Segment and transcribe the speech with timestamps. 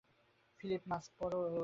[0.59, 1.59] Philip, mask পরো, ওকে?